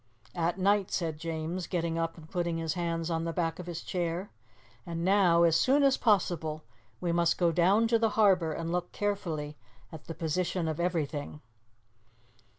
"At 0.33 0.57
night," 0.57 0.89
said 0.89 1.19
James, 1.19 1.67
getting 1.67 1.99
up 1.99 2.17
and 2.17 2.27
putting 2.27 2.57
his 2.57 2.73
hands 2.73 3.11
on 3.11 3.23
the 3.23 3.31
back 3.31 3.59
of 3.59 3.67
his 3.67 3.83
chair. 3.83 4.31
"And 4.83 5.05
now, 5.05 5.43
as 5.43 5.55
soon 5.55 5.83
as 5.83 5.95
possible, 5.95 6.63
we 6.99 7.11
must 7.11 7.37
go 7.37 7.51
down 7.51 7.87
to 7.89 7.99
the 7.99 8.09
harbour 8.17 8.51
and 8.51 8.71
look 8.71 8.91
carefully 8.93 9.57
at 9.91 10.05
the 10.05 10.15
position 10.15 10.67
of 10.67 10.79
everything." 10.79 11.39